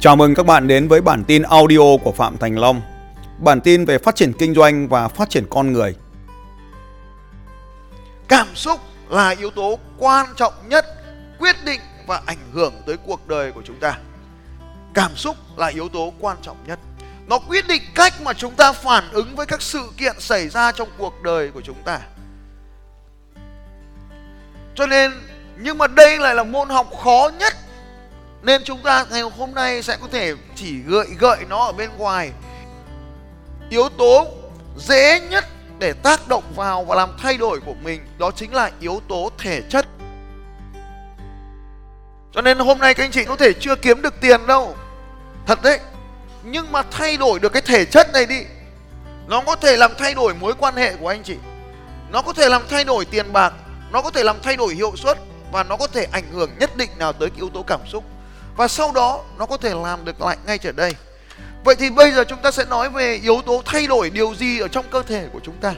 Chào 0.00 0.16
mừng 0.16 0.34
các 0.34 0.46
bạn 0.46 0.68
đến 0.68 0.88
với 0.88 1.00
bản 1.00 1.24
tin 1.24 1.42
audio 1.42 1.96
của 2.04 2.12
Phạm 2.12 2.38
Thành 2.38 2.58
Long. 2.58 2.82
Bản 3.38 3.60
tin 3.60 3.84
về 3.84 3.98
phát 3.98 4.16
triển 4.16 4.32
kinh 4.32 4.54
doanh 4.54 4.88
và 4.88 5.08
phát 5.08 5.30
triển 5.30 5.44
con 5.50 5.72
người. 5.72 5.94
Cảm 8.28 8.46
xúc 8.54 8.80
là 9.08 9.28
yếu 9.28 9.50
tố 9.50 9.78
quan 9.98 10.26
trọng 10.36 10.52
nhất, 10.68 10.86
quyết 11.38 11.56
định 11.64 11.80
và 12.06 12.22
ảnh 12.26 12.38
hưởng 12.52 12.74
tới 12.86 12.96
cuộc 13.06 13.28
đời 13.28 13.52
của 13.52 13.62
chúng 13.64 13.80
ta. 13.80 13.98
Cảm 14.94 15.16
xúc 15.16 15.36
là 15.56 15.66
yếu 15.66 15.88
tố 15.88 16.12
quan 16.20 16.36
trọng 16.42 16.56
nhất. 16.66 16.78
Nó 17.26 17.38
quyết 17.38 17.68
định 17.68 17.82
cách 17.94 18.14
mà 18.22 18.32
chúng 18.32 18.54
ta 18.54 18.72
phản 18.72 19.04
ứng 19.12 19.36
với 19.36 19.46
các 19.46 19.62
sự 19.62 19.82
kiện 19.96 20.20
xảy 20.20 20.48
ra 20.48 20.72
trong 20.72 20.88
cuộc 20.98 21.22
đời 21.22 21.50
của 21.50 21.60
chúng 21.60 21.82
ta. 21.84 22.00
Cho 24.74 24.86
nên, 24.86 25.12
nhưng 25.58 25.78
mà 25.78 25.86
đây 25.86 26.18
lại 26.18 26.34
là 26.34 26.44
môn 26.44 26.68
học 26.68 26.90
khó 27.02 27.30
nhất 27.38 27.54
nên 28.42 28.64
chúng 28.64 28.82
ta 28.82 29.06
ngày 29.10 29.20
hôm 29.20 29.54
nay 29.54 29.82
sẽ 29.82 29.96
có 30.00 30.08
thể 30.12 30.34
chỉ 30.54 30.78
gợi 30.78 31.06
gợi 31.18 31.38
nó 31.48 31.64
ở 31.64 31.72
bên 31.72 31.90
ngoài. 31.96 32.32
Yếu 33.70 33.88
tố 33.88 34.26
dễ 34.78 35.20
nhất 35.20 35.44
để 35.78 35.92
tác 35.92 36.28
động 36.28 36.44
vào 36.56 36.84
và 36.84 36.96
làm 36.96 37.16
thay 37.22 37.36
đổi 37.36 37.60
của 37.60 37.74
mình, 37.82 38.00
đó 38.18 38.30
chính 38.30 38.54
là 38.54 38.70
yếu 38.80 39.00
tố 39.08 39.30
thể 39.38 39.62
chất. 39.68 39.86
Cho 42.32 42.40
nên 42.42 42.58
hôm 42.58 42.78
nay 42.78 42.94
các 42.94 43.04
anh 43.04 43.10
chị 43.10 43.24
có 43.24 43.36
thể 43.36 43.52
chưa 43.52 43.76
kiếm 43.76 44.02
được 44.02 44.20
tiền 44.20 44.46
đâu. 44.46 44.76
Thật 45.46 45.62
đấy. 45.62 45.80
Nhưng 46.42 46.72
mà 46.72 46.82
thay 46.90 47.16
đổi 47.16 47.38
được 47.38 47.52
cái 47.52 47.62
thể 47.62 47.84
chất 47.84 48.12
này 48.12 48.26
đi, 48.26 48.44
nó 49.26 49.42
có 49.46 49.56
thể 49.56 49.76
làm 49.76 49.92
thay 49.98 50.14
đổi 50.14 50.34
mối 50.34 50.54
quan 50.58 50.76
hệ 50.76 50.96
của 50.96 51.08
anh 51.08 51.22
chị. 51.22 51.36
Nó 52.12 52.22
có 52.22 52.32
thể 52.32 52.48
làm 52.48 52.62
thay 52.70 52.84
đổi 52.84 53.04
tiền 53.04 53.32
bạc, 53.32 53.52
nó 53.92 54.02
có 54.02 54.10
thể 54.10 54.24
làm 54.24 54.36
thay 54.42 54.56
đổi 54.56 54.74
hiệu 54.74 54.92
suất 54.96 55.18
và 55.52 55.62
nó 55.62 55.76
có 55.76 55.86
thể 55.86 56.06
ảnh 56.12 56.32
hưởng 56.32 56.50
nhất 56.58 56.76
định 56.76 56.90
nào 56.98 57.12
tới 57.12 57.30
cái 57.30 57.36
yếu 57.36 57.48
tố 57.54 57.62
cảm 57.62 57.80
xúc 57.86 58.04
và 58.58 58.68
sau 58.68 58.92
đó, 58.92 59.24
nó 59.38 59.46
có 59.46 59.56
thể 59.56 59.74
làm 59.74 60.04
được 60.04 60.20
lại 60.20 60.36
ngay 60.46 60.58
trở 60.58 60.72
đây. 60.72 60.92
Vậy 61.64 61.74
thì 61.74 61.90
bây 61.90 62.12
giờ 62.12 62.24
chúng 62.24 62.38
ta 62.38 62.50
sẽ 62.50 62.64
nói 62.64 62.90
về 62.90 63.14
yếu 63.14 63.42
tố 63.46 63.62
thay 63.66 63.86
đổi 63.86 64.10
điều 64.10 64.34
gì 64.34 64.58
ở 64.58 64.68
trong 64.68 64.84
cơ 64.90 65.02
thể 65.02 65.26
của 65.32 65.40
chúng 65.42 65.54
ta. 65.60 65.74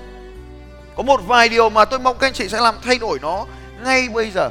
Có 0.96 1.02
một 1.02 1.20
vài 1.26 1.48
điều 1.48 1.70
mà 1.70 1.84
tôi 1.84 1.98
mong 1.98 2.18
các 2.18 2.26
anh 2.26 2.32
chị 2.32 2.48
sẽ 2.48 2.60
làm 2.60 2.74
thay 2.84 2.98
đổi 2.98 3.18
nó 3.22 3.46
ngay 3.84 4.08
bây 4.08 4.30
giờ. 4.30 4.50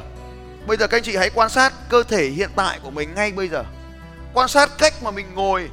Bây 0.66 0.76
giờ 0.76 0.86
các 0.86 0.96
anh 0.96 1.02
chị 1.02 1.16
hãy 1.16 1.30
quan 1.30 1.50
sát 1.50 1.72
cơ 1.88 2.02
thể 2.02 2.28
hiện 2.28 2.50
tại 2.56 2.78
của 2.82 2.90
mình 2.90 3.14
ngay 3.14 3.32
bây 3.32 3.48
giờ. 3.48 3.64
Quan 4.34 4.48
sát 4.48 4.70
cách 4.78 4.94
mà 5.02 5.10
mình 5.10 5.26
ngồi, 5.34 5.68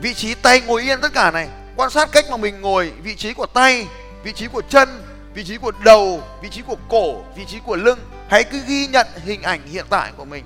vị 0.00 0.14
trí 0.14 0.34
tay 0.34 0.60
ngồi 0.60 0.82
yên 0.82 1.00
tất 1.00 1.12
cả 1.12 1.30
này. 1.30 1.48
Quan 1.76 1.90
sát 1.90 2.12
cách 2.12 2.24
mà 2.30 2.36
mình 2.36 2.60
ngồi, 2.60 2.92
vị 3.02 3.16
trí 3.16 3.32
của 3.34 3.46
tay, 3.46 3.86
vị 4.22 4.32
trí 4.32 4.46
của 4.46 4.62
chân, 4.68 4.88
vị 5.34 5.44
trí 5.44 5.56
của 5.56 5.72
đầu, 5.84 6.22
vị 6.42 6.48
trí 6.48 6.62
của 6.62 6.76
cổ, 6.88 7.22
vị 7.36 7.44
trí 7.48 7.58
của 7.66 7.76
lưng. 7.76 7.98
Hãy 8.28 8.44
cứ 8.44 8.60
ghi 8.66 8.86
nhận 8.86 9.06
hình 9.24 9.42
ảnh 9.42 9.60
hiện 9.72 9.86
tại 9.90 10.12
của 10.16 10.24
mình. 10.24 10.44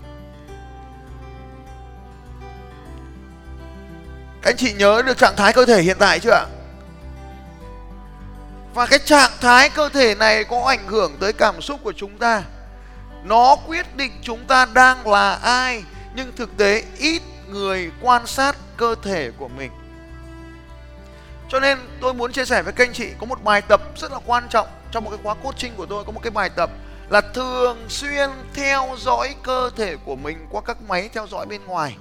Các 4.44 4.50
anh 4.50 4.56
chị 4.56 4.72
nhớ 4.72 5.02
được 5.06 5.18
trạng 5.18 5.36
thái 5.36 5.52
cơ 5.52 5.66
thể 5.66 5.82
hiện 5.82 5.96
tại 6.00 6.20
chưa 6.20 6.30
ạ? 6.30 6.46
Và 8.74 8.86
cái 8.86 8.98
trạng 8.98 9.30
thái 9.40 9.70
cơ 9.70 9.88
thể 9.88 10.14
này 10.14 10.44
có 10.44 10.64
ảnh 10.66 10.88
hưởng 10.88 11.16
tới 11.20 11.32
cảm 11.32 11.62
xúc 11.62 11.80
của 11.82 11.92
chúng 11.96 12.18
ta. 12.18 12.42
Nó 13.22 13.56
quyết 13.66 13.96
định 13.96 14.12
chúng 14.22 14.44
ta 14.44 14.66
đang 14.74 15.08
là 15.08 15.34
ai, 15.34 15.82
nhưng 16.14 16.32
thực 16.36 16.56
tế 16.56 16.84
ít 16.98 17.22
người 17.48 17.90
quan 18.00 18.26
sát 18.26 18.56
cơ 18.76 18.94
thể 19.02 19.30
của 19.38 19.48
mình. 19.48 19.70
Cho 21.48 21.60
nên 21.60 21.78
tôi 22.00 22.14
muốn 22.14 22.32
chia 22.32 22.44
sẻ 22.44 22.62
với 22.62 22.72
các 22.72 22.86
anh 22.86 22.92
chị 22.92 23.08
có 23.18 23.26
một 23.26 23.44
bài 23.44 23.62
tập 23.62 23.80
rất 23.96 24.12
là 24.12 24.18
quan 24.26 24.48
trọng 24.50 24.66
trong 24.90 25.04
một 25.04 25.10
cái 25.10 25.18
khóa 25.22 25.34
coaching 25.34 25.74
của 25.76 25.86
tôi 25.86 26.04
có 26.04 26.12
một 26.12 26.20
cái 26.22 26.30
bài 26.30 26.50
tập 26.56 26.70
là 27.08 27.20
thường 27.20 27.78
xuyên 27.88 28.30
theo 28.54 28.96
dõi 28.98 29.34
cơ 29.42 29.70
thể 29.76 29.96
của 30.04 30.16
mình 30.16 30.46
qua 30.50 30.60
các 30.66 30.76
máy 30.88 31.10
theo 31.12 31.26
dõi 31.26 31.46
bên 31.46 31.64
ngoài 31.66 31.96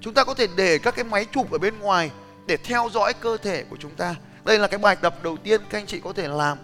chúng 0.00 0.14
ta 0.14 0.24
có 0.24 0.34
thể 0.34 0.46
để 0.56 0.78
các 0.78 0.94
cái 0.94 1.04
máy 1.04 1.26
chụp 1.32 1.52
ở 1.52 1.58
bên 1.58 1.78
ngoài 1.78 2.10
để 2.46 2.56
theo 2.56 2.88
dõi 2.92 3.12
cơ 3.12 3.36
thể 3.36 3.64
của 3.70 3.76
chúng 3.80 3.94
ta. 3.94 4.14
Đây 4.44 4.58
là 4.58 4.66
cái 4.66 4.78
bài 4.78 4.96
tập 4.96 5.22
đầu 5.22 5.36
tiên 5.36 5.60
các 5.70 5.78
anh 5.78 5.86
chị 5.86 6.00
có 6.04 6.12
thể 6.12 6.28
làm. 6.28 6.58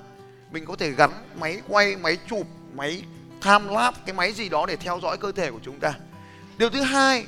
Mình 0.50 0.64
có 0.64 0.76
thể 0.76 0.90
gắn 0.90 1.10
máy 1.40 1.60
quay, 1.68 1.96
máy 1.96 2.18
chụp, 2.30 2.46
máy 2.74 3.02
tham 3.40 3.68
lab 3.68 3.94
cái 4.06 4.14
máy 4.14 4.32
gì 4.32 4.48
đó 4.48 4.66
để 4.66 4.76
theo 4.76 5.00
dõi 5.02 5.16
cơ 5.18 5.32
thể 5.32 5.50
của 5.50 5.60
chúng 5.62 5.80
ta. 5.80 5.94
Điều 6.58 6.70
thứ 6.70 6.82
hai, 6.82 7.26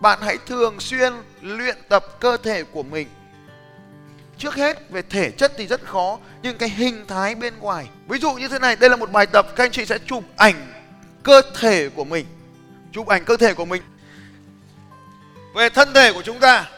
bạn 0.00 0.18
hãy 0.22 0.38
thường 0.46 0.80
xuyên 0.80 1.12
luyện 1.40 1.76
tập 1.88 2.04
cơ 2.20 2.36
thể 2.36 2.64
của 2.64 2.82
mình. 2.82 3.08
Trước 4.38 4.54
hết, 4.54 4.90
về 4.90 5.02
thể 5.02 5.30
chất 5.30 5.52
thì 5.56 5.66
rất 5.66 5.84
khó, 5.84 6.18
nhưng 6.42 6.58
cái 6.58 6.68
hình 6.68 7.06
thái 7.06 7.34
bên 7.34 7.58
ngoài. 7.58 7.88
Ví 8.08 8.18
dụ 8.18 8.32
như 8.32 8.48
thế 8.48 8.58
này, 8.58 8.76
đây 8.76 8.90
là 8.90 8.96
một 8.96 9.10
bài 9.12 9.26
tập, 9.26 9.46
các 9.56 9.64
anh 9.64 9.70
chị 9.70 9.84
sẽ 9.84 9.98
chụp 9.98 10.24
ảnh 10.36 10.72
cơ 11.22 11.42
thể 11.60 11.88
của 11.88 12.04
mình. 12.04 12.26
Chụp 12.92 13.06
ảnh 13.06 13.24
cơ 13.24 13.36
thể 13.36 13.54
của 13.54 13.64
mình 13.64 13.82
về 15.54 15.68
thân 15.68 15.94
thể 15.94 16.12
của 16.12 16.22
chúng 16.22 16.40
ta. 16.40 16.68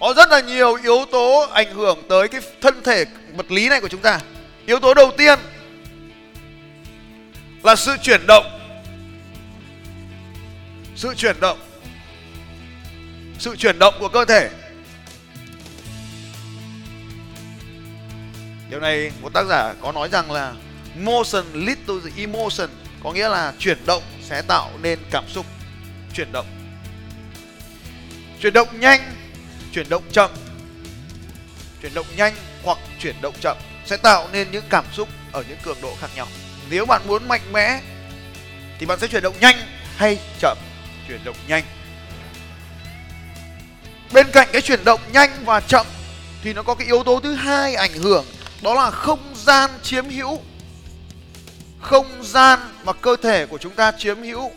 Có 0.00 0.14
rất 0.16 0.30
là 0.30 0.40
nhiều 0.40 0.74
yếu 0.74 1.04
tố 1.12 1.46
ảnh 1.52 1.74
hưởng 1.74 2.02
tới 2.08 2.28
cái 2.28 2.40
thân 2.60 2.82
thể 2.82 3.04
vật 3.36 3.50
lý 3.50 3.68
này 3.68 3.80
của 3.80 3.88
chúng 3.88 4.00
ta. 4.00 4.20
Yếu 4.66 4.80
tố 4.80 4.94
đầu 4.94 5.10
tiên 5.16 5.38
là 7.62 7.76
sự 7.76 7.96
chuyển 8.02 8.26
động. 8.26 8.44
Sự 10.96 11.14
chuyển 11.14 11.40
động. 11.40 11.58
Sự 13.38 13.56
chuyển 13.56 13.78
động 13.78 13.94
của 14.00 14.08
cơ 14.08 14.24
thể. 14.24 14.50
Điều 18.70 18.80
này 18.80 19.12
một 19.20 19.32
tác 19.34 19.46
giả 19.46 19.74
có 19.82 19.92
nói 19.92 20.08
rằng 20.08 20.30
là 20.30 20.54
motion 20.96 21.44
lead 21.54 21.78
to 21.86 21.94
the 22.04 22.10
emotion 22.22 22.68
có 23.02 23.12
nghĩa 23.12 23.28
là 23.28 23.52
chuyển 23.58 23.78
động 23.86 24.02
sẽ 24.22 24.42
tạo 24.42 24.70
nên 24.82 24.98
cảm 25.10 25.24
xúc. 25.28 25.46
Chuyển 26.14 26.32
động 26.32 26.57
chuyển 28.40 28.52
động 28.52 28.80
nhanh, 28.80 29.00
chuyển 29.72 29.88
động 29.88 30.02
chậm. 30.12 30.30
Chuyển 31.82 31.94
động 31.94 32.06
nhanh 32.16 32.34
hoặc 32.62 32.78
chuyển 33.00 33.20
động 33.20 33.34
chậm 33.40 33.56
sẽ 33.86 33.96
tạo 33.96 34.28
nên 34.32 34.50
những 34.50 34.64
cảm 34.70 34.84
xúc 34.92 35.08
ở 35.32 35.44
những 35.48 35.58
cường 35.62 35.80
độ 35.82 35.96
khác 36.00 36.10
nhau. 36.16 36.26
Nếu 36.70 36.86
bạn 36.86 37.02
muốn 37.06 37.28
mạnh 37.28 37.52
mẽ 37.52 37.80
thì 38.78 38.86
bạn 38.86 38.98
sẽ 39.00 39.06
chuyển 39.06 39.22
động 39.22 39.34
nhanh 39.40 39.56
hay 39.96 40.18
chậm? 40.40 40.58
Chuyển 41.08 41.24
động 41.24 41.36
nhanh. 41.48 41.64
Bên 44.12 44.26
cạnh 44.32 44.48
cái 44.52 44.62
chuyển 44.62 44.84
động 44.84 45.00
nhanh 45.12 45.30
và 45.44 45.60
chậm 45.60 45.86
thì 46.42 46.52
nó 46.52 46.62
có 46.62 46.74
cái 46.74 46.86
yếu 46.86 47.02
tố 47.02 47.20
thứ 47.20 47.34
hai 47.34 47.74
ảnh 47.74 47.92
hưởng, 47.92 48.24
đó 48.62 48.74
là 48.74 48.90
không 48.90 49.34
gian 49.34 49.70
chiếm 49.82 50.08
hữu. 50.08 50.40
Không 51.80 52.24
gian 52.24 52.58
mà 52.84 52.92
cơ 52.92 53.16
thể 53.22 53.46
của 53.46 53.58
chúng 53.58 53.74
ta 53.74 53.92
chiếm 53.98 54.22
hữu 54.22 54.52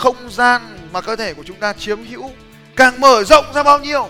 không 0.00 0.30
gian 0.30 0.78
mà 0.92 1.00
cơ 1.00 1.16
thể 1.16 1.34
của 1.34 1.42
chúng 1.46 1.56
ta 1.56 1.72
chiếm 1.72 2.04
hữu 2.04 2.30
càng 2.76 3.00
mở 3.00 3.24
rộng 3.24 3.44
ra 3.54 3.62
bao 3.62 3.78
nhiêu, 3.78 4.08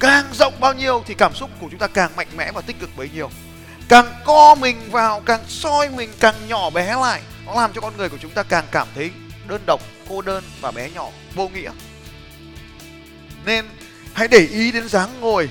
càng 0.00 0.24
rộng 0.32 0.60
bao 0.60 0.74
nhiêu 0.74 1.02
thì 1.06 1.14
cảm 1.14 1.34
xúc 1.34 1.50
của 1.60 1.66
chúng 1.70 1.78
ta 1.78 1.86
càng 1.86 2.16
mạnh 2.16 2.28
mẽ 2.36 2.52
và 2.52 2.60
tích 2.60 2.80
cực 2.80 2.96
bấy 2.96 3.10
nhiêu. 3.14 3.30
Càng 3.88 4.06
co 4.24 4.54
mình 4.54 4.90
vào, 4.90 5.20
càng 5.20 5.40
soi 5.48 5.88
mình 5.88 6.10
càng 6.20 6.34
nhỏ 6.48 6.70
bé 6.70 6.96
lại, 6.96 7.22
nó 7.46 7.54
làm 7.54 7.72
cho 7.72 7.80
con 7.80 7.96
người 7.96 8.08
của 8.08 8.16
chúng 8.22 8.30
ta 8.30 8.42
càng 8.42 8.64
cảm 8.70 8.88
thấy 8.94 9.10
đơn 9.48 9.62
độc, 9.66 9.80
cô 10.08 10.22
đơn 10.22 10.44
và 10.60 10.70
bé 10.70 10.90
nhỏ, 10.90 11.08
vô 11.34 11.48
nghĩa. 11.48 11.70
Nên 13.44 13.64
hãy 14.14 14.28
để 14.28 14.48
ý 14.50 14.72
đến 14.72 14.88
dáng 14.88 15.20
ngồi. 15.20 15.50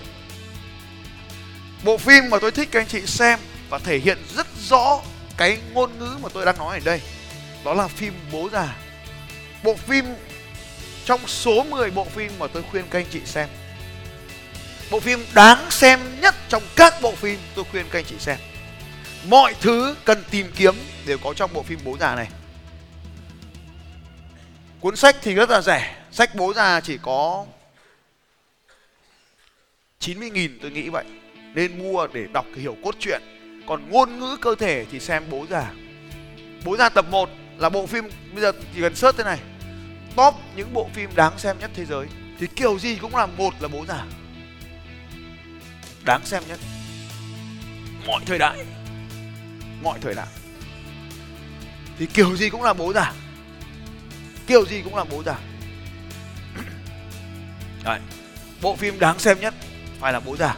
Bộ 1.83 1.97
phim 1.97 2.29
mà 2.29 2.39
tôi 2.39 2.51
thích 2.51 2.69
các 2.71 2.79
anh 2.81 2.87
chị 2.87 3.01
xem 3.05 3.39
và 3.69 3.79
thể 3.79 3.97
hiện 3.97 4.17
rất 4.35 4.47
rõ 4.69 4.99
cái 5.37 5.57
ngôn 5.73 5.99
ngữ 5.99 6.17
mà 6.21 6.29
tôi 6.33 6.45
đang 6.45 6.57
nói 6.57 6.77
ở 6.77 6.81
đây, 6.85 7.01
đó 7.65 7.73
là 7.73 7.87
phim 7.87 8.13
bố 8.31 8.49
già 8.53 8.75
bộ 9.63 9.75
phim, 9.75 10.05
trong 11.05 11.27
số 11.27 11.63
10 11.63 11.91
bộ 11.91 12.05
phim 12.05 12.31
mà 12.39 12.47
tôi 12.47 12.63
khuyên 12.71 12.85
các 12.89 12.99
anh 12.99 13.05
chị 13.11 13.19
xem, 13.25 13.49
bộ 14.91 14.99
phim 14.99 15.19
đáng 15.33 15.71
xem 15.71 15.99
nhất 16.21 16.35
trong 16.49 16.63
các 16.75 16.93
bộ 17.01 17.11
phim 17.11 17.39
tôi 17.55 17.65
khuyên 17.71 17.85
các 17.91 17.99
anh 17.99 18.05
chị 18.05 18.15
xem, 18.19 18.37
mọi 19.27 19.55
thứ 19.61 19.95
cần 20.05 20.23
tìm 20.31 20.51
kiếm 20.55 20.75
đều 21.05 21.17
có 21.17 21.33
trong 21.33 21.53
bộ 21.53 21.63
phim 21.63 21.79
bố 21.83 21.97
già 21.99 22.15
này. 22.15 22.27
Cuốn 24.79 24.95
sách 24.95 25.15
thì 25.21 25.33
rất 25.33 25.49
là 25.49 25.61
rẻ, 25.61 25.95
sách 26.11 26.35
bố 26.35 26.53
già 26.53 26.79
chỉ 26.79 26.97
có 27.01 27.45
90.000 29.99 30.49
tôi 30.61 30.71
nghĩ 30.71 30.89
vậy, 30.89 31.05
nên 31.53 31.79
mua 31.79 32.07
để 32.13 32.25
đọc 32.33 32.45
hiểu 32.55 32.77
cốt 32.83 32.95
truyện. 32.99 33.21
Còn 33.67 33.89
ngôn 33.89 34.19
ngữ 34.19 34.37
cơ 34.41 34.55
thể 34.55 34.85
thì 34.91 34.99
xem 34.99 35.23
bố 35.29 35.45
già. 35.49 35.71
Bố 36.65 36.77
già 36.77 36.89
tập 36.89 37.05
1 37.09 37.29
là 37.57 37.69
bộ 37.69 37.85
phim, 37.85 38.09
bây 38.33 38.41
giờ 38.41 38.51
chỉ 38.75 38.81
cần 38.81 38.95
search 38.95 39.17
thế 39.17 39.23
này 39.23 39.39
top 40.15 40.35
những 40.55 40.73
bộ 40.73 40.89
phim 40.93 41.09
đáng 41.15 41.39
xem 41.39 41.59
nhất 41.59 41.71
thế 41.73 41.85
giới. 41.85 42.07
Thì 42.39 42.47
kiểu 42.47 42.79
gì 42.79 42.95
cũng 42.95 43.15
là 43.15 43.25
một 43.25 43.53
là 43.59 43.67
bố 43.67 43.85
già. 43.85 44.05
Đáng 46.05 46.25
xem 46.25 46.43
nhất. 46.47 46.59
Mọi 48.07 48.21
thời 48.25 48.39
đại. 48.39 48.65
Mọi 49.83 49.99
thời 50.01 50.15
đại. 50.15 50.27
Thì 51.99 52.05
kiểu 52.05 52.37
gì 52.37 52.49
cũng 52.49 52.63
là 52.63 52.73
bố 52.73 52.93
già. 52.93 53.13
Kiểu 54.47 54.65
gì 54.65 54.81
cũng 54.81 54.95
là 54.95 55.03
bố 55.03 55.23
già. 55.23 55.35
Đấy. 57.83 57.99
bộ 58.61 58.75
phim 58.75 58.99
đáng 58.99 59.19
xem 59.19 59.39
nhất 59.39 59.53
phải 59.99 60.13
là 60.13 60.19
bố 60.19 60.37
già. 60.37 60.57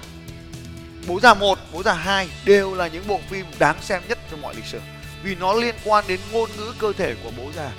Bố 1.07 1.19
già 1.19 1.33
một, 1.33 1.59
bố 1.73 1.83
già 1.83 1.93
hai 1.93 2.29
đều 2.45 2.75
là 2.75 2.87
những 2.87 3.07
bộ 3.07 3.19
phim 3.29 3.45
đáng 3.59 3.81
xem 3.81 4.01
nhất 4.07 4.17
trong 4.31 4.41
mọi 4.41 4.55
lịch 4.55 4.65
sử. 4.65 4.79
Vì 5.23 5.35
nó 5.35 5.53
liên 5.53 5.75
quan 5.83 6.05
đến 6.07 6.19
ngôn 6.31 6.49
ngữ 6.57 6.73
cơ 6.79 6.93
thể 6.93 7.15
của 7.23 7.31
bố 7.37 7.51
già 7.55 7.71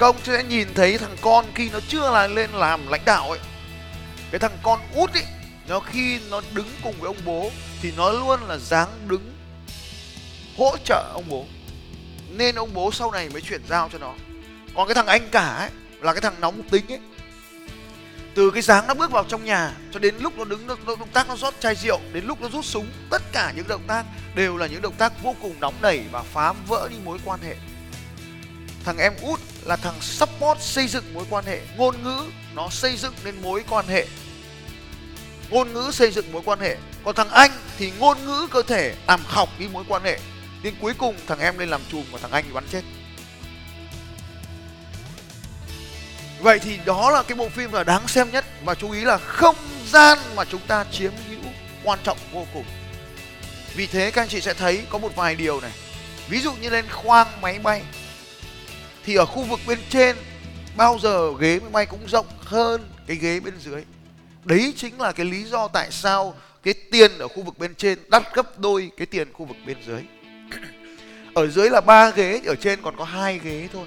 công 0.00 0.16
sẽ 0.24 0.42
nhìn 0.42 0.68
thấy 0.74 0.98
thằng 0.98 1.16
con 1.20 1.44
khi 1.54 1.70
nó 1.70 1.80
chưa 1.88 2.10
là 2.10 2.26
lên 2.26 2.50
làm 2.50 2.88
lãnh 2.88 3.04
đạo 3.04 3.30
ấy 3.30 3.38
cái 4.30 4.38
thằng 4.38 4.58
con 4.62 4.80
út 4.94 5.12
ấy 5.12 5.24
nó 5.68 5.80
khi 5.80 6.20
nó 6.30 6.40
đứng 6.52 6.68
cùng 6.82 6.94
với 6.98 7.06
ông 7.06 7.16
bố 7.24 7.50
thì 7.82 7.92
nó 7.96 8.12
luôn 8.12 8.40
là 8.48 8.58
dáng 8.58 8.88
đứng 9.08 9.32
hỗ 10.56 10.76
trợ 10.84 11.10
ông 11.14 11.24
bố. 11.28 11.46
Nên 12.30 12.54
ông 12.54 12.70
bố 12.74 12.92
sau 12.92 13.10
này 13.10 13.28
mới 13.28 13.40
chuyển 13.40 13.60
giao 13.68 13.88
cho 13.92 13.98
nó. 13.98 14.14
Còn 14.74 14.88
cái 14.88 14.94
thằng 14.94 15.06
anh 15.06 15.28
cả 15.30 15.46
ấy 15.46 15.70
là 16.00 16.12
cái 16.12 16.20
thằng 16.20 16.40
nóng 16.40 16.62
tính 16.62 16.84
ấy 16.88 16.98
từ 18.34 18.50
cái 18.50 18.62
dáng 18.62 18.86
nó 18.86 18.94
bước 18.94 19.10
vào 19.10 19.24
trong 19.24 19.44
nhà 19.44 19.72
cho 19.92 19.98
đến 19.98 20.14
lúc 20.20 20.38
nó 20.38 20.44
đứng 20.44 20.66
nó, 20.66 20.76
nó 20.86 20.96
động 20.96 21.08
tác 21.12 21.28
nó 21.28 21.36
rót 21.36 21.54
chai 21.60 21.74
rượu 21.74 22.00
đến 22.12 22.24
lúc 22.24 22.40
nó 22.40 22.48
rút 22.48 22.64
súng 22.64 22.86
tất 23.10 23.22
cả 23.32 23.52
những 23.56 23.68
động 23.68 23.82
tác 23.86 24.04
đều 24.34 24.56
là 24.56 24.66
những 24.66 24.82
động 24.82 24.94
tác 24.98 25.22
vô 25.22 25.34
cùng 25.42 25.54
nóng 25.60 25.74
nảy 25.82 26.04
và 26.12 26.22
phá 26.22 26.52
vỡ 26.52 26.88
đi 26.90 26.96
mối 27.04 27.18
quan 27.24 27.40
hệ. 27.40 27.56
Thằng 28.84 28.98
em 28.98 29.12
út 29.22 29.40
là 29.64 29.76
thằng 29.76 29.94
support 30.00 30.60
xây 30.60 30.86
dựng 30.86 31.14
mối 31.14 31.24
quan 31.30 31.44
hệ. 31.44 31.60
Ngôn 31.76 32.02
ngữ 32.02 32.24
nó 32.54 32.68
xây 32.70 32.96
dựng 32.96 33.14
nên 33.24 33.42
mối 33.42 33.64
quan 33.70 33.86
hệ. 33.86 34.06
Ngôn 35.50 35.72
ngữ 35.72 35.90
xây 35.92 36.10
dựng 36.10 36.32
mối 36.32 36.42
quan 36.44 36.60
hệ. 36.60 36.76
Còn 37.04 37.14
thằng 37.14 37.30
anh 37.30 37.50
thì 37.78 37.92
ngôn 37.98 38.26
ngữ 38.26 38.48
cơ 38.50 38.62
thể 38.62 38.94
làm 39.08 39.20
khọc 39.28 39.48
đi 39.58 39.68
mối 39.68 39.84
quan 39.88 40.02
hệ. 40.04 40.18
Nên 40.62 40.74
cuối 40.80 40.94
cùng, 40.98 41.16
thằng 41.26 41.38
em 41.38 41.58
lên 41.58 41.68
làm 41.68 41.80
chùm 41.92 42.04
và 42.10 42.18
thằng 42.22 42.32
anh 42.32 42.44
bị 42.46 42.52
bắn 42.52 42.64
chết. 42.72 42.82
Vậy 46.40 46.58
thì 46.58 46.78
đó 46.84 47.10
là 47.10 47.22
cái 47.22 47.36
bộ 47.36 47.48
phim 47.48 47.72
là 47.72 47.84
đáng 47.84 48.08
xem 48.08 48.30
nhất 48.30 48.44
và 48.64 48.74
chú 48.74 48.90
ý 48.90 49.04
là 49.04 49.18
không 49.18 49.56
gian 49.86 50.18
mà 50.36 50.44
chúng 50.44 50.60
ta 50.66 50.84
chiếm 50.92 51.12
hữu 51.28 51.52
quan 51.84 51.98
trọng 52.04 52.18
vô 52.32 52.46
cùng. 52.54 52.64
Vì 53.74 53.86
thế 53.86 54.10
các 54.10 54.22
anh 54.22 54.28
chị 54.28 54.40
sẽ 54.40 54.54
thấy 54.54 54.84
có 54.90 54.98
một 54.98 55.16
vài 55.16 55.34
điều 55.34 55.60
này. 55.60 55.72
Ví 56.28 56.40
dụ 56.40 56.52
như 56.52 56.68
lên 56.68 56.84
khoang 56.90 57.40
máy 57.40 57.58
bay 57.58 57.82
thì 59.04 59.14
ở 59.14 59.26
khu 59.26 59.42
vực 59.42 59.60
bên 59.66 59.78
trên, 59.88 60.16
bao 60.76 60.98
giờ 61.02 61.32
ghế 61.40 61.60
máy 61.60 61.70
bay 61.70 61.86
cũng 61.86 62.08
rộng 62.08 62.26
hơn 62.38 62.88
cái 63.06 63.16
ghế 63.16 63.40
bên 63.40 63.54
dưới. 63.58 63.84
Đấy 64.44 64.74
chính 64.76 65.00
là 65.00 65.12
cái 65.12 65.26
lý 65.26 65.44
do 65.44 65.68
tại 65.68 65.90
sao 65.90 66.34
cái 66.62 66.74
tiền 66.90 67.18
ở 67.18 67.28
khu 67.28 67.42
vực 67.42 67.58
bên 67.58 67.74
trên 67.74 67.98
đắt 68.08 68.34
gấp 68.34 68.58
đôi 68.58 68.90
cái 68.96 69.06
tiền 69.06 69.32
khu 69.32 69.44
vực 69.44 69.56
bên 69.66 69.76
dưới. 69.86 70.02
Ở 71.34 71.46
dưới 71.46 71.70
là 71.70 71.80
ba 71.80 72.10
ghế, 72.10 72.40
ở 72.46 72.54
trên 72.54 72.82
còn 72.82 72.96
có 72.96 73.04
hai 73.04 73.38
ghế 73.38 73.68
thôi. 73.72 73.86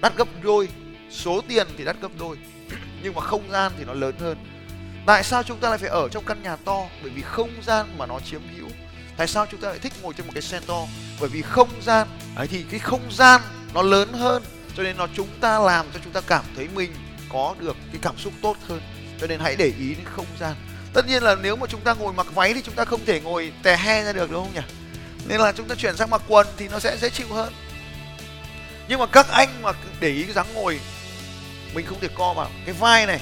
Đắt 0.00 0.16
gấp 0.16 0.28
đôi, 0.42 0.68
số 1.10 1.40
tiền 1.48 1.66
thì 1.78 1.84
đắt 1.84 1.96
gấp 2.00 2.08
đôi, 2.18 2.36
nhưng 3.02 3.14
mà 3.14 3.20
không 3.20 3.50
gian 3.50 3.72
thì 3.78 3.84
nó 3.84 3.94
lớn 3.94 4.14
hơn. 4.20 4.38
Tại 5.06 5.24
sao 5.24 5.42
chúng 5.42 5.58
ta 5.58 5.68
lại 5.68 5.78
phải 5.78 5.88
ở 5.88 6.08
trong 6.08 6.24
căn 6.24 6.42
nhà 6.42 6.56
to? 6.56 6.86
Bởi 7.02 7.10
vì 7.10 7.22
không 7.22 7.50
gian 7.66 7.86
mà 7.98 8.06
nó 8.06 8.20
chiếm 8.20 8.40
hữu. 8.56 8.68
Tại 9.16 9.26
sao 9.26 9.46
chúng 9.50 9.60
ta 9.60 9.68
lại 9.68 9.78
thích 9.78 9.92
ngồi 10.02 10.14
trên 10.16 10.26
một 10.26 10.32
cái 10.34 10.42
xe 10.42 10.60
to 10.66 10.86
bởi 11.20 11.28
vì 11.28 11.42
không 11.42 11.68
gian, 11.82 12.08
ấy 12.36 12.46
thì 12.46 12.64
cái 12.70 12.80
không 12.80 13.12
gian 13.12 13.40
nó 13.74 13.82
lớn 13.82 14.12
hơn, 14.12 14.42
cho 14.76 14.82
nên 14.82 14.96
nó 14.96 15.06
chúng 15.16 15.28
ta 15.40 15.58
làm 15.58 15.86
cho 15.94 16.00
chúng 16.04 16.12
ta 16.12 16.20
cảm 16.20 16.44
thấy 16.56 16.68
mình 16.74 16.94
có 17.28 17.54
được 17.58 17.76
cái 17.92 18.00
cảm 18.02 18.18
xúc 18.18 18.32
tốt 18.42 18.56
hơn. 18.68 18.80
Cho 19.20 19.26
nên 19.26 19.40
hãy 19.40 19.56
để 19.56 19.72
ý 19.78 19.94
đến 19.94 20.04
không 20.04 20.26
gian. 20.40 20.54
Tất 20.92 21.06
nhiên 21.06 21.22
là 21.22 21.34
nếu 21.34 21.56
mà 21.56 21.66
chúng 21.66 21.80
ta 21.80 21.94
ngồi 21.94 22.12
mặc 22.12 22.26
váy 22.34 22.54
thì 22.54 22.62
chúng 22.62 22.74
ta 22.74 22.84
không 22.84 23.04
thể 23.04 23.20
ngồi 23.20 23.52
tè 23.62 23.76
he 23.76 24.04
ra 24.04 24.12
được, 24.12 24.30
đúng 24.30 24.44
không 24.44 24.54
nhỉ? 24.54 24.74
Nên 25.28 25.40
là 25.40 25.52
chúng 25.52 25.68
ta 25.68 25.74
chuyển 25.74 25.96
sang 25.96 26.10
mặc 26.10 26.22
quần 26.28 26.46
thì 26.56 26.68
nó 26.68 26.78
sẽ 26.78 26.96
dễ 26.96 27.10
chịu 27.10 27.26
hơn. 27.30 27.52
Nhưng 28.88 29.00
mà 29.00 29.06
các 29.06 29.26
anh 29.28 29.62
mà 29.62 29.72
để 30.00 30.08
ý 30.08 30.22
cái 30.22 30.32
dáng 30.32 30.54
ngồi, 30.54 30.80
mình 31.74 31.86
không 31.86 32.00
thể 32.00 32.08
co 32.14 32.32
vào 32.32 32.50
cái 32.66 32.74
vai 32.74 33.06
này, 33.06 33.20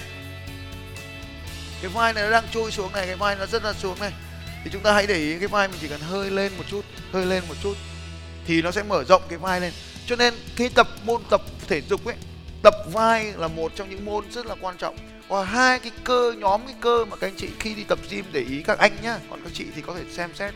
cái 1.82 1.90
vai 1.94 2.12
này 2.12 2.24
nó 2.24 2.30
đang 2.30 2.44
trôi 2.54 2.72
xuống 2.72 2.92
này, 2.92 3.06
cái 3.06 3.16
vai 3.16 3.36
nó 3.36 3.46
rất 3.46 3.64
là 3.64 3.72
xuống 3.72 4.00
này. 4.00 4.12
Thì 4.64 4.70
chúng 4.72 4.82
ta 4.82 4.92
hãy 4.92 5.06
để 5.06 5.14
ý 5.14 5.38
cái 5.38 5.48
vai 5.48 5.68
mình 5.68 5.78
chỉ 5.80 5.88
cần 5.88 6.00
hơi 6.00 6.30
lên 6.30 6.52
một 6.58 6.64
chút, 6.70 6.84
hơi 7.12 7.26
lên 7.26 7.42
một 7.48 7.54
chút. 7.62 7.74
Thì 8.46 8.62
nó 8.62 8.70
sẽ 8.70 8.82
mở 8.82 9.04
rộng 9.04 9.22
cái 9.28 9.38
vai 9.38 9.60
lên 9.60 9.72
cho 10.08 10.16
nên 10.16 10.34
khi 10.56 10.68
tập 10.68 10.88
môn, 11.04 11.22
tập 11.30 11.42
thể 11.68 11.80
dục 11.80 12.04
ấy, 12.04 12.16
tập 12.62 12.74
vai 12.92 13.32
là 13.36 13.48
một 13.48 13.72
trong 13.76 13.90
những 13.90 14.04
môn 14.04 14.30
rất 14.30 14.46
là 14.46 14.54
quan 14.60 14.76
trọng. 14.76 14.96
Và 15.28 15.44
hai 15.44 15.78
cái 15.78 15.92
cơ, 16.04 16.34
nhóm 16.38 16.60
cái 16.66 16.74
cơ 16.80 17.04
mà 17.04 17.16
các 17.16 17.26
anh 17.26 17.36
chị 17.36 17.48
khi 17.58 17.74
đi 17.74 17.84
tập 17.84 17.98
gym 18.10 18.24
để 18.32 18.40
ý 18.40 18.62
các 18.62 18.78
anh 18.78 18.96
nhá, 19.02 19.18
còn 19.30 19.40
các 19.44 19.50
chị 19.54 19.64
thì 19.74 19.82
có 19.82 19.94
thể 19.94 20.02
xem 20.10 20.30
xét. 20.34 20.54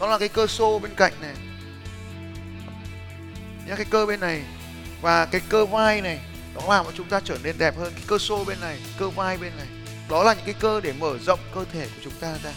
Đó 0.00 0.06
là 0.06 0.18
cái 0.18 0.28
cơ 0.28 0.46
xô 0.46 0.78
bên 0.78 0.94
cạnh 0.96 1.12
này. 1.20 1.34
Nhá, 3.66 3.74
cái 3.76 3.86
cơ 3.90 4.06
bên 4.06 4.20
này. 4.20 4.42
Và 5.02 5.26
cái 5.26 5.40
cơ 5.48 5.66
vai 5.66 6.00
này, 6.00 6.18
nó 6.54 6.60
làm 6.74 6.84
cho 6.84 6.92
chúng 6.96 7.08
ta 7.08 7.20
trở 7.24 7.38
nên 7.42 7.58
đẹp 7.58 7.76
hơn. 7.78 7.92
Cái 7.94 8.04
cơ 8.06 8.18
xô 8.18 8.44
bên 8.44 8.60
này, 8.60 8.78
cơ 8.98 9.08
vai 9.08 9.36
bên 9.36 9.52
này. 9.56 9.66
Đó 10.10 10.22
là 10.22 10.34
những 10.34 10.44
cái 10.44 10.54
cơ 10.60 10.80
để 10.80 10.92
mở 10.92 11.18
rộng 11.18 11.40
cơ 11.54 11.64
thể 11.72 11.84
của 11.84 12.00
chúng 12.04 12.12
ta 12.20 12.38
ra. 12.44 12.52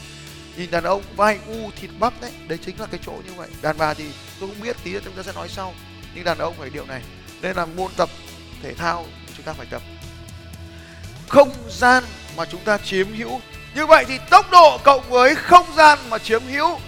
Nhìn 0.57 0.71
đàn 0.71 0.83
ông 0.83 1.03
vai 1.15 1.39
u 1.47 1.71
thịt 1.81 1.89
bắp 2.00 2.21
đấy 2.21 2.31
đấy 2.47 2.59
chính 2.65 2.80
là 2.80 2.86
cái 2.86 3.00
chỗ 3.06 3.12
như 3.12 3.33
vậy. 3.36 3.50
Đàn 3.62 3.77
bà 3.77 3.94
thì 3.94 4.06
tôi 4.39 4.50
không 4.50 4.62
biết, 4.62 4.75
tí 4.83 4.94
nữa 4.94 5.00
chúng 5.06 5.13
ta 5.13 5.24
sẽ 5.24 5.31
nói 5.36 5.47
sau 5.50 5.74
nhưng 6.15 6.23
đàn 6.23 6.38
ông 6.38 6.56
phải 6.59 6.69
điều 6.69 6.85
này. 6.85 7.01
Nên 7.41 7.56
là 7.56 7.65
môn 7.65 7.91
tập, 7.97 8.09
thể 8.63 8.73
thao 8.73 9.06
chúng 9.38 9.45
ta 9.45 9.53
phải 9.53 9.65
tập. 9.69 9.81
Không 11.27 11.51
gian 11.69 12.03
mà 12.38 12.45
chúng 12.45 12.61
ta 12.61 12.77
chiếm 12.77 13.13
hữu. 13.13 13.41
Như 13.75 13.85
vậy 13.85 14.06
thì 14.07 14.17
tốc 14.29 14.51
độ 14.51 14.77
cộng 14.83 15.09
với 15.09 15.35
không 15.35 15.65
gian 15.75 16.00
mà 16.09 16.17
chiếm 16.17 16.44
hữu. 16.44 16.79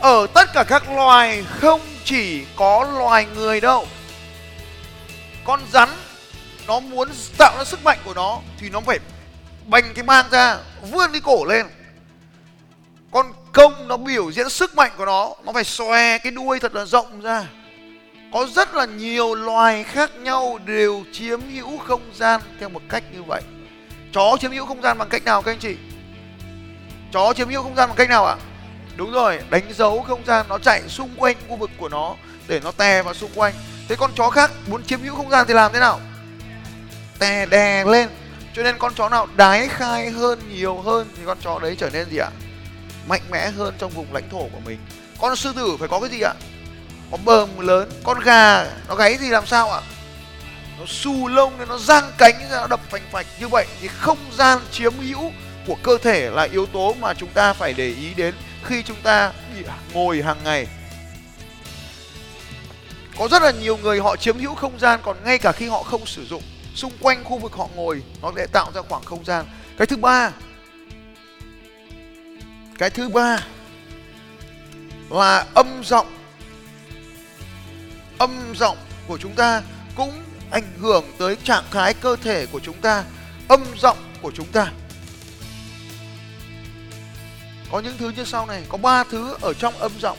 Ở 0.00 0.26
tất 0.34 0.52
cả 0.54 0.64
các 0.68 0.90
loài 0.90 1.44
không 1.60 1.80
chỉ 2.04 2.44
có 2.56 2.88
loài 2.98 3.26
người 3.34 3.60
đâu. 3.60 3.86
Con 5.44 5.60
rắn, 5.72 5.88
nó 6.66 6.80
muốn 6.80 7.08
tạo 7.38 7.54
ra 7.58 7.64
sức 7.64 7.84
mạnh 7.84 7.98
của 8.04 8.14
nó 8.14 8.40
thì 8.58 8.68
nó 8.68 8.80
phải 8.80 8.98
bành 9.66 9.94
cái 9.94 10.04
mang 10.04 10.26
ra, 10.30 10.58
vươn 10.90 11.12
cái 11.12 11.20
cổ 11.20 11.44
lên. 11.44 11.66
Con 13.10 13.32
công 13.52 13.88
nó 13.88 13.96
biểu 13.96 14.32
diễn 14.32 14.48
sức 14.48 14.74
mạnh 14.74 14.92
của 14.96 15.06
nó 15.06 15.34
nó 15.44 15.52
phải 15.52 15.64
xòe 15.64 16.18
cái 16.18 16.32
đuôi 16.32 16.60
thật 16.60 16.74
là 16.74 16.84
rộng 16.84 17.20
ra 17.20 17.44
có 18.32 18.46
rất 18.54 18.74
là 18.74 18.84
nhiều 18.84 19.34
loài 19.34 19.84
khác 19.84 20.10
nhau 20.16 20.58
đều 20.64 21.04
chiếm 21.12 21.40
hữu 21.40 21.78
không 21.78 22.02
gian 22.14 22.40
theo 22.60 22.68
một 22.68 22.82
cách 22.88 23.04
như 23.12 23.22
vậy. 23.22 23.42
Chó 24.12 24.36
chiếm 24.40 24.52
hữu 24.52 24.66
không 24.66 24.82
gian 24.82 24.98
bằng 24.98 25.08
cách 25.08 25.24
nào, 25.24 25.42
các 25.42 25.52
anh 25.52 25.58
chị? 25.58 25.76
Chó 27.12 27.32
chiếm 27.36 27.48
hữu 27.48 27.62
không 27.62 27.76
gian 27.76 27.88
bằng 27.88 27.96
cách 27.96 28.08
nào 28.08 28.26
ạ? 28.26 28.36
Đúng 28.96 29.12
rồi, 29.12 29.40
đánh 29.50 29.72
dấu 29.74 30.02
không 30.02 30.24
gian, 30.26 30.46
nó 30.48 30.58
chạy 30.58 30.82
xung 30.88 31.10
quanh 31.16 31.36
khu 31.48 31.56
vực 31.56 31.70
của 31.78 31.88
nó 31.88 32.16
để 32.48 32.60
nó 32.64 32.70
tè 32.70 33.02
vào 33.02 33.14
xung 33.14 33.30
quanh. 33.34 33.54
Thế 33.88 33.96
con 33.96 34.10
chó 34.16 34.30
khác 34.30 34.50
muốn 34.66 34.84
chiếm 34.84 35.00
hữu 35.02 35.14
không 35.14 35.30
gian 35.30 35.46
thì 35.48 35.54
làm 35.54 35.72
thế 35.72 35.80
nào? 35.80 36.00
Tè 37.18 37.46
đè 37.46 37.84
lên. 37.84 38.08
Cho 38.54 38.62
nên 38.62 38.78
con 38.78 38.94
chó 38.94 39.08
nào 39.08 39.28
đái 39.36 39.68
khai 39.68 40.10
hơn, 40.10 40.38
nhiều 40.48 40.80
hơn 40.80 41.08
thì 41.16 41.22
con 41.26 41.38
chó 41.44 41.58
đấy 41.58 41.76
trở 41.78 41.90
nên 41.90 42.10
gì 42.10 42.18
ạ? 42.18 42.30
Mạnh 43.08 43.22
mẽ 43.30 43.50
hơn 43.50 43.74
trong 43.78 43.90
vùng 43.90 44.12
lãnh 44.12 44.30
thổ 44.30 44.38
của 44.38 44.60
mình. 44.64 44.78
Con 45.20 45.36
sư 45.36 45.52
tử 45.56 45.76
phải 45.78 45.88
có 45.88 46.00
cái 46.00 46.10
gì 46.10 46.20
ạ? 46.20 46.32
Có 47.10 47.16
bờm 47.24 47.58
lớn, 47.58 47.90
con 48.04 48.20
gà, 48.20 48.66
nó 48.88 48.94
gáy 48.94 49.16
gì 49.16 49.28
làm 49.28 49.46
sao 49.46 49.70
ạ? 49.70 49.80
Nó 50.78 50.86
xù 50.86 51.28
lông 51.28 51.58
nên 51.58 51.68
nó 51.68 51.78
giang 51.78 52.12
cánh 52.18 52.38
ra, 52.50 52.60
nó 52.60 52.66
đập 52.66 52.80
phành 52.90 53.02
phạch. 53.12 53.26
Như 53.40 53.48
vậy 53.48 53.66
thì 53.80 53.88
không 53.88 54.18
gian 54.32 54.58
chiếm 54.72 54.92
hữu 54.98 55.32
của 55.66 55.76
cơ 55.82 55.98
thể 55.98 56.30
là 56.30 56.42
yếu 56.42 56.66
tố 56.66 56.94
mà 57.00 57.14
chúng 57.14 57.28
ta 57.28 57.52
phải 57.52 57.72
để 57.72 57.86
ý 57.86 58.14
đến 58.14 58.34
khi 58.64 58.82
chúng 58.82 58.96
ta 59.02 59.32
ngồi 59.92 60.22
hàng 60.22 60.38
ngày. 60.44 60.66
Có 63.18 63.28
rất 63.28 63.42
là 63.42 63.50
nhiều 63.50 63.76
người 63.76 64.00
họ 64.00 64.16
chiếm 64.16 64.38
hữu 64.38 64.54
không 64.54 64.78
gian, 64.78 65.00
còn 65.02 65.16
ngay 65.24 65.38
cả 65.38 65.52
khi 65.52 65.68
họ 65.68 65.82
không 65.82 66.06
sử 66.06 66.26
dụng, 66.26 66.42
xung 66.74 66.92
quanh 67.00 67.24
khu 67.24 67.38
vực 67.38 67.52
họ 67.52 67.68
ngồi, 67.74 68.02
nó 68.22 68.32
sẽ 68.36 68.46
tạo 68.46 68.72
ra 68.74 68.82
khoảng 68.88 69.04
không 69.04 69.24
gian. 69.24 69.44
Cái 69.78 69.86
thứ 69.86 69.96
ba, 69.96 70.30
cái 72.78 72.90
thứ 72.90 73.08
ba 73.08 73.38
là 75.10 75.46
âm 75.54 75.82
giọng 75.84 76.06
âm 78.20 78.54
giọng 78.54 78.76
của 79.06 79.18
chúng 79.18 79.34
ta 79.34 79.62
cũng 79.96 80.22
ảnh 80.50 80.72
hưởng 80.80 81.04
tới 81.18 81.36
trạng 81.44 81.64
thái 81.70 81.94
cơ 81.94 82.16
thể 82.16 82.46
của 82.46 82.60
chúng 82.60 82.76
ta, 82.80 83.04
âm 83.48 83.64
giọng 83.78 83.96
của 84.22 84.32
chúng 84.34 84.46
ta. 84.46 84.72
Có 87.72 87.80
những 87.80 87.96
thứ 87.98 88.12
như 88.16 88.24
sau 88.24 88.46
này, 88.46 88.62
có 88.68 88.78
ba 88.78 89.04
thứ 89.04 89.36
ở 89.40 89.54
trong 89.54 89.78
âm 89.78 89.92
giọng. 90.00 90.18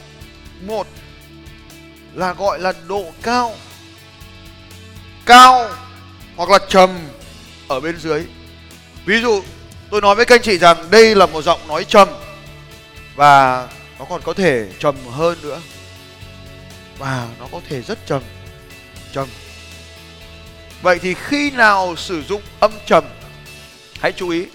Một 0.62 0.88
là 2.13 2.34
gọi 2.34 2.60
là 2.60 2.74
độ 2.88 3.05
cao 3.22 3.55
cao 5.25 5.70
hoặc 6.36 6.50
là 6.50 6.60
trầm 6.70 6.89
ở 7.67 7.79
bên 7.79 7.98
dưới. 7.98 8.25
Ví 9.05 9.22
dụ, 9.22 9.43
tôi 9.89 10.01
nói 10.01 10.15
với 10.15 10.25
các 10.25 10.36
anh 10.36 10.41
chị 10.41 10.58
rằng 10.58 10.91
đây 10.91 11.15
là 11.15 11.25
một 11.25 11.41
giọng 11.41 11.67
nói 11.67 11.84
trầm 11.84 12.10
và 13.15 13.67
nó 14.00 14.05
còn 14.05 14.22
có 14.22 14.34
thể 14.34 14.67
trầm 14.79 14.96
hơn 15.12 15.38
nữa 15.41 15.60
và 17.01 17.27
nó 17.39 17.48
có 17.51 17.62
thể 17.70 17.81
rất 17.81 18.00
trầm. 18.05 18.22
Trầm. 19.13 19.27
Vậy 20.81 21.00
thì 21.00 21.13
khi 21.13 21.51
nào 21.51 21.96
sử 21.96 22.22
dụng 22.24 22.41
âm 22.60 22.72
trầm? 22.86 23.03
Hãy 24.00 24.12
chú 24.12 24.29
ý, 24.29 24.46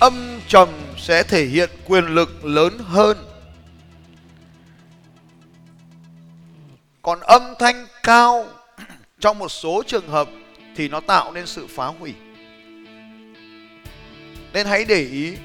âm 0.00 0.40
trầm 0.48 0.68
sẽ 0.98 1.22
thể 1.22 1.44
hiện 1.44 1.70
quyền 1.84 2.04
lực 2.04 2.44
lớn 2.44 2.78
hơn. 2.78 3.16
Còn 7.02 7.20
âm 7.20 7.42
thanh 7.58 7.86
cao 8.02 8.46
trong 9.20 9.38
một 9.38 9.48
số 9.48 9.82
trường 9.86 10.08
hợp 10.08 10.28
thì 10.76 10.88
nó 10.88 11.00
tạo 11.00 11.32
nên 11.32 11.46
sự 11.46 11.66
phá 11.66 11.86
hủy. 11.86 12.14
Nên 14.52 14.66
hãy 14.66 14.84
để 14.84 15.00
ý, 15.00 15.36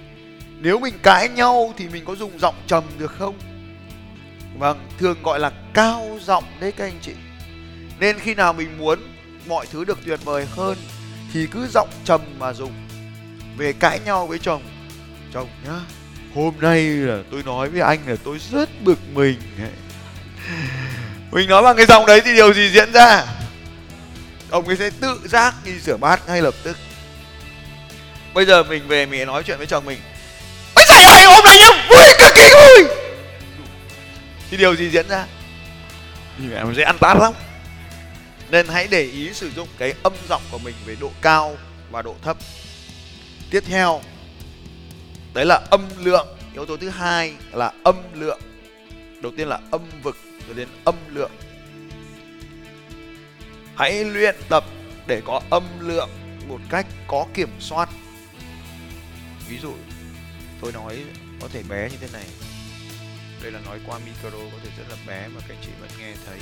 nếu 0.59 0.79
mình 0.79 0.99
cãi 1.03 1.29
nhau 1.29 1.73
thì 1.77 1.87
mình 1.87 2.05
có 2.05 2.15
dùng 2.15 2.39
giọng 2.39 2.55
trầm 2.67 2.83
được 2.97 3.11
không? 3.11 3.48
Vâng 4.59 4.87
thường 4.97 5.23
gọi 5.23 5.39
là 5.39 5.51
cao 5.73 6.19
giọng 6.21 6.43
đấy 6.59 6.71
các 6.71 6.85
anh 6.85 6.99
chị. 7.01 7.13
Nên 7.99 8.19
khi 8.19 8.35
nào 8.35 8.53
mình 8.53 8.77
muốn 8.77 8.99
mọi 9.47 9.65
thứ 9.71 9.85
được 9.85 9.99
tuyệt 10.05 10.19
vời 10.23 10.47
hơn 10.51 10.77
thì 11.33 11.47
cứ 11.51 11.67
giọng 11.73 11.89
trầm 12.05 12.21
mà 12.39 12.53
dùng. 12.53 12.71
Về 13.57 13.73
cãi 13.73 13.99
nhau 14.05 14.27
với 14.27 14.39
chồng 14.39 14.61
chồng 15.33 15.47
nhá, 15.65 15.79
hôm 16.35 16.53
nay 16.59 16.83
là 16.83 17.17
tôi 17.31 17.43
nói 17.43 17.69
với 17.69 17.81
anh 17.81 17.99
là 18.07 18.15
tôi 18.23 18.39
rất 18.51 18.69
bực 18.83 18.99
mình. 19.13 19.39
Mình 21.31 21.49
nói 21.49 21.63
bằng 21.63 21.77
cái 21.77 21.85
giọng 21.85 22.05
đấy 22.05 22.21
thì 22.25 22.33
điều 22.33 22.53
gì 22.53 22.69
diễn 22.69 22.93
ra? 22.93 23.25
Ông 24.49 24.67
ấy 24.67 24.77
sẽ 24.77 24.89
tự 24.89 25.19
giác 25.25 25.55
đi 25.65 25.79
rửa 25.79 25.97
bát 25.97 26.27
ngay 26.27 26.41
lập 26.41 26.53
tức. 26.63 26.77
Bây 28.33 28.45
giờ 28.45 28.63
mình 28.63 28.87
về, 28.87 29.05
mình 29.05 29.27
nói 29.27 29.43
chuyện 29.43 29.57
với 29.57 29.67
chồng 29.67 29.85
mình. 29.85 29.99
Thì 34.49 34.57
điều 34.57 34.75
gì 34.75 34.89
diễn 34.89 35.07
ra? 35.09 35.27
Thì 36.37 36.47
mẹ 36.47 36.63
mình 36.63 36.75
sẽ 36.75 36.83
ăn 36.83 36.97
tát 36.99 37.17
lắm. 37.17 37.33
Nên 38.51 38.67
hãy 38.67 38.87
để 38.91 39.01
ý 39.01 39.33
sử 39.33 39.51
dụng 39.51 39.67
cái 39.77 39.93
âm 40.03 40.13
giọng 40.29 40.41
của 40.51 40.57
mình 40.57 40.75
về 40.85 40.95
độ 40.99 41.11
cao 41.21 41.57
và 41.91 42.01
độ 42.01 42.15
thấp. 42.21 42.37
Tiếp 43.51 43.63
theo 43.67 44.01
đấy 45.33 45.45
là 45.45 45.61
âm 45.69 45.89
lượng. 45.97 46.27
Yếu 46.53 46.65
tố 46.65 46.77
thứ 46.77 46.89
hai 46.89 47.33
là 47.51 47.71
âm 47.83 47.95
lượng. 48.13 48.41
Đầu 49.21 49.31
tiên 49.37 49.47
là 49.47 49.59
âm 49.71 49.81
vực 50.03 50.17
rồi 50.47 50.55
đến 50.55 50.67
âm 50.85 50.95
lượng. 51.09 51.31
Hãy 53.75 54.05
luyện 54.05 54.35
tập 54.49 54.63
để 55.07 55.21
có 55.25 55.41
âm 55.49 55.63
lượng 55.79 56.09
một 56.47 56.59
cách 56.69 56.85
có 57.07 57.25
kiểm 57.33 57.49
soát. 57.59 57.89
Ví 59.49 59.57
dụ 59.61 59.73
tôi 60.61 60.71
nói 60.71 60.97
có 61.41 61.47
thể 61.53 61.63
bé 61.69 61.89
như 61.89 61.97
thế 62.01 62.07
này 62.13 62.25
đây 63.41 63.51
là 63.51 63.59
nói 63.65 63.79
qua 63.85 63.99
micro, 63.99 64.29
có 64.29 64.57
thể 64.63 64.69
rất 64.77 64.83
là 64.89 64.95
bé 65.07 65.27
mà 65.27 65.41
các 65.47 65.57
chị 65.61 65.69
vẫn 65.81 65.89
nghe 65.99 66.13
thấy. 66.25 66.39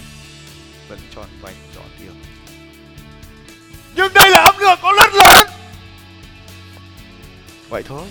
Vẫn 0.87 0.99
tròn 1.15 1.25
vành, 1.41 1.55
rõ 1.75 1.81
tiếng. 1.99 2.21
Nhưng 3.95 4.13
đây 4.13 4.29
là 4.29 4.41
âm 4.41 4.55
lượng 4.59 4.79
có 4.81 4.93
rất 4.97 5.13
lớn! 5.13 5.47
Vậy 7.69 7.83
thôi. 7.87 8.07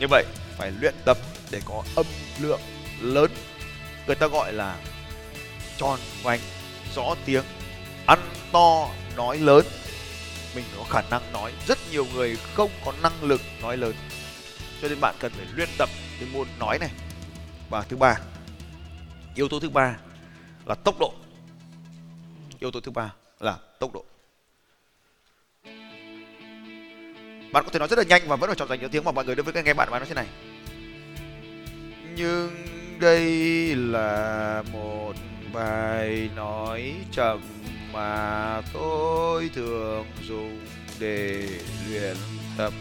Như 0.00 0.06
vậy, 0.10 0.24
phải 0.58 0.72
luyện 0.80 0.94
tập 1.04 1.18
để 1.50 1.60
có 1.64 1.82
âm 1.96 2.06
lượng 2.40 2.60
lớn. 3.00 3.30
Người 4.06 4.16
ta 4.16 4.26
gọi 4.26 4.52
là 4.52 4.76
tròn 5.78 5.98
vành, 6.22 6.40
rõ 6.94 7.14
tiếng. 7.24 7.44
Ăn 8.06 8.30
to, 8.52 8.88
nói 9.16 9.38
lớn. 9.38 9.66
Mình 10.54 10.64
có 10.78 10.84
khả 10.90 11.02
năng 11.10 11.32
nói. 11.32 11.52
Rất 11.66 11.78
nhiều 11.90 12.06
người 12.14 12.36
không 12.54 12.70
có 12.84 12.92
năng 13.02 13.22
lực 13.22 13.40
nói 13.62 13.76
lớn. 13.76 13.94
Cho 14.82 14.88
nên 14.88 15.00
bạn 15.00 15.14
cần 15.18 15.32
phải 15.36 15.46
luyện 15.54 15.68
tập 15.78 15.88
cái 16.20 16.28
môn 16.32 16.48
nói 16.58 16.78
này. 16.78 16.90
Và 17.70 17.82
thứ 17.82 17.96
ba, 17.96 18.16
yếu 19.34 19.48
tố 19.48 19.60
thứ 19.60 19.68
ba 19.70 19.96
là 20.66 20.74
tốc 20.74 20.98
độ. 21.00 21.14
Yếu 22.58 22.70
tố 22.70 22.80
thứ 22.80 22.90
ba 22.90 23.12
là 23.40 23.58
tốc 23.78 23.94
độ. 23.94 24.04
Bạn 27.52 27.64
có 27.64 27.70
thể 27.72 27.78
nói 27.78 27.88
rất 27.88 27.98
là 27.98 28.04
nhanh 28.04 28.22
và 28.28 28.36
vẫn 28.36 28.48
phải 28.48 28.56
chọn 28.56 28.68
dành 28.68 28.80
nhiều 28.80 28.88
tiếng 28.88 29.04
mà 29.04 29.12
mọi 29.12 29.24
người 29.24 29.34
đối 29.34 29.44
với 29.44 29.62
nghe 29.62 29.74
bạn 29.74 29.90
bạn 29.90 30.00
nói 30.00 30.08
thế 30.08 30.14
này. 30.14 30.26
Nhưng 32.16 32.66
đây 33.00 33.74
là 33.76 34.62
một 34.72 35.12
bài 35.52 36.30
nói 36.36 36.94
chậm 37.12 37.40
mà 37.92 38.60
tôi 38.72 39.50
thường 39.54 40.06
dùng 40.22 40.66
để 40.98 41.48
luyện 41.88 42.16
tập 42.56 42.72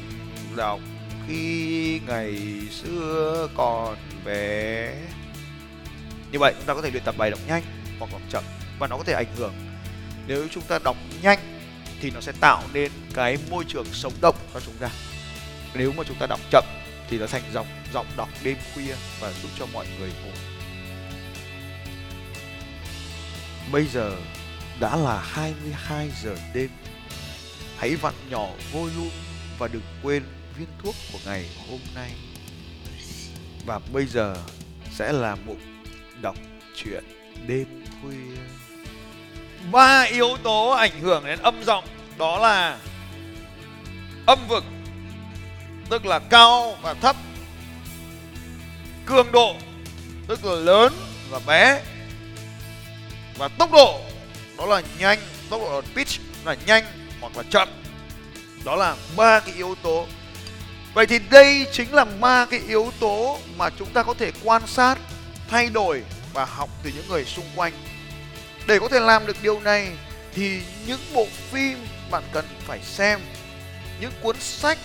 đọc 0.55 0.79
khi 1.27 2.01
ngày 2.07 2.37
xưa 2.71 3.49
còn 3.55 3.97
bé. 4.25 4.93
Như 6.31 6.39
vậy 6.39 6.53
chúng 6.57 6.65
ta 6.65 6.73
có 6.73 6.81
thể 6.81 6.91
luyện 6.91 7.03
tập 7.03 7.15
bài 7.17 7.31
đọc 7.31 7.39
nhanh 7.47 7.63
hoặc 7.99 8.11
đọc 8.11 8.21
chậm 8.29 8.43
và 8.79 8.87
nó 8.87 8.97
có 8.97 9.03
thể 9.03 9.13
ảnh 9.13 9.35
hưởng. 9.37 9.53
Nếu 10.27 10.47
chúng 10.51 10.63
ta 10.63 10.79
đọc 10.83 10.97
nhanh 11.21 11.39
thì 12.01 12.11
nó 12.11 12.21
sẽ 12.21 12.31
tạo 12.39 12.63
nên 12.73 12.91
cái 13.13 13.37
môi 13.49 13.65
trường 13.67 13.85
sống 13.91 14.13
động 14.21 14.35
cho 14.53 14.59
chúng 14.59 14.75
ta. 14.79 14.89
Nếu 15.73 15.93
mà 15.97 16.03
chúng 16.07 16.17
ta 16.19 16.27
đọc 16.27 16.39
chậm 16.51 16.63
thì 17.09 17.19
nó 17.19 17.27
thành 17.27 17.43
giọng 17.53 17.67
giọng 17.93 18.07
đọc 18.17 18.29
đêm 18.43 18.57
khuya 18.73 18.95
và 19.19 19.31
giúp 19.31 19.49
cho 19.59 19.65
mọi 19.73 19.85
người 19.99 20.09
ngủ. 20.09 20.31
Bây 23.71 23.87
giờ 23.87 24.15
đã 24.79 24.95
là 24.95 25.21
22 25.25 26.11
giờ 26.23 26.35
đêm. 26.53 26.69
Hãy 27.77 27.95
vặn 27.95 28.13
nhỏ 28.29 28.47
volume 28.71 29.15
và 29.59 29.67
đừng 29.67 29.81
quên 30.03 30.23
viên 30.57 30.67
thuốc 30.83 30.95
của 31.13 31.19
ngày 31.25 31.49
hôm 31.69 31.79
nay. 31.95 32.11
Và 33.65 33.79
bây 33.93 34.05
giờ 34.05 34.35
sẽ 34.91 35.11
là 35.11 35.35
mục 35.45 35.57
đọc 36.21 36.35
truyện 36.75 37.03
đêm 37.47 37.85
khuya. 38.01 38.41
Ba 39.71 40.01
yếu 40.01 40.37
tố 40.43 40.69
ảnh 40.69 40.99
hưởng 41.01 41.25
đến 41.25 41.39
âm 41.39 41.63
giọng 41.63 41.83
đó 42.17 42.39
là 42.39 42.79
âm 44.25 44.39
vực, 44.47 44.63
tức 45.89 46.05
là 46.05 46.19
cao 46.19 46.77
và 46.81 46.93
thấp. 46.93 47.15
Cường 49.05 49.31
độ, 49.31 49.55
tức 50.27 50.45
là 50.45 50.55
lớn 50.55 50.93
và 51.29 51.39
bé. 51.47 51.81
Và 53.37 53.47
tốc 53.47 53.71
độ, 53.71 54.01
đó 54.57 54.65
là 54.65 54.81
nhanh, 54.99 55.19
tốc 55.49 55.61
độ 55.61 55.81
pitch, 55.95 56.21
là 56.45 56.55
nhanh 56.67 56.83
hoặc 57.21 57.37
là 57.37 57.43
chậm. 57.49 57.69
Đó 58.65 58.75
là 58.75 58.95
ba 59.17 59.39
cái 59.39 59.55
yếu 59.55 59.75
tố 59.83 60.07
vậy 60.93 61.05
thì 61.05 61.19
đây 61.29 61.67
chính 61.71 61.93
là 61.93 62.05
ba 62.05 62.45
cái 62.45 62.59
yếu 62.67 62.91
tố 62.99 63.39
mà 63.57 63.69
chúng 63.79 63.89
ta 63.93 64.03
có 64.03 64.13
thể 64.13 64.31
quan 64.43 64.61
sát, 64.67 64.97
thay 65.47 65.69
đổi 65.69 66.03
và 66.33 66.45
học 66.45 66.69
từ 66.83 66.91
những 66.95 67.07
người 67.09 67.25
xung 67.25 67.45
quanh. 67.55 67.73
Để 68.67 68.79
có 68.79 68.87
thể 68.87 68.99
làm 68.99 69.27
được 69.27 69.37
điều 69.41 69.59
này 69.59 69.89
thì 70.33 70.61
những 70.87 70.99
bộ 71.13 71.25
phim 71.51 71.77
bạn 72.11 72.23
cần 72.33 72.45
phải 72.59 72.79
xem, 72.83 73.19
những 74.01 74.11
cuốn 74.21 74.35
sách 74.39 74.77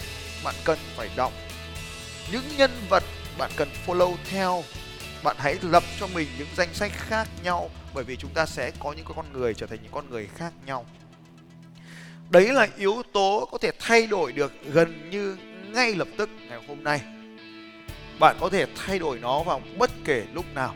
bạn 0.45 0.55
cần 0.65 0.79
phải 0.97 1.09
đọc, 1.17 1.33
những 2.33 2.45
nhân 2.57 2.71
vật 2.89 3.05
bạn 3.39 3.51
cần 3.57 3.69
follow 3.87 4.17
theo. 4.31 4.65
Bạn 5.23 5.37
hãy 5.39 5.57
lập 5.63 5.85
cho 6.01 6.07
mình 6.07 6.29
những 6.39 6.49
danh 6.57 6.75
sách 6.75 6.93
khác 6.95 7.29
nhau, 7.45 7.71
bởi 7.95 8.05
vì 8.05 8.17
chúng 8.17 8.31
ta 8.35 8.47
sẽ 8.47 8.71
có 8.79 8.93
những 8.93 9.07
con 9.17 9.33
người 9.33 9.55
trở 9.55 9.67
thành 9.67 9.79
những 9.83 9.93
con 9.93 10.11
người 10.11 10.29
khác 10.37 10.53
nhau. 10.67 10.87
Đấy 12.31 12.53
là 12.53 12.69
yếu 12.77 13.03
tố 13.13 13.49
có 13.53 13.59
thể 13.59 13.71
thay 13.79 14.07
đổi 14.07 14.33
được 14.33 14.53
gần 14.73 15.11
như 15.11 15.37
ngay 15.75 15.95
lập 15.95 16.09
tức 16.17 16.31
ngày 16.49 16.59
hôm 16.69 16.85
nay 16.85 17.01
bạn 18.21 18.37
có 18.41 18.49
thể 18.49 18.67
thay 18.77 18.99
đổi 18.99 19.19
nó 19.19 19.43
vào 19.43 19.61
bất 19.79 19.91
kể 20.05 20.25
lúc 20.35 20.45
nào 20.55 20.75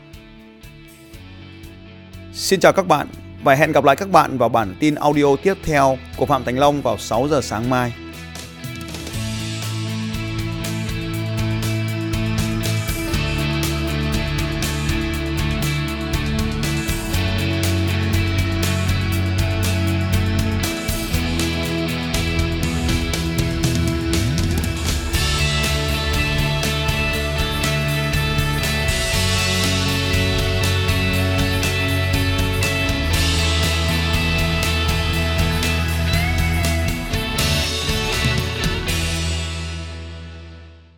Xin 2.33 2.59
chào 2.59 2.73
các 2.73 2.87
bạn 2.87 3.07
và 3.43 3.55
hẹn 3.55 3.71
gặp 3.71 3.83
lại 3.83 3.95
các 3.95 4.09
bạn 4.09 4.37
vào 4.37 4.49
bản 4.49 4.75
tin 4.79 4.95
audio 4.95 5.35
tiếp 5.43 5.53
theo 5.63 5.97
của 6.17 6.25
Phạm 6.25 6.43
Thành 6.43 6.59
Long 6.59 6.81
vào 6.81 6.97
6 6.97 7.27
giờ 7.27 7.41
sáng 7.41 7.69
mai. 7.69 7.93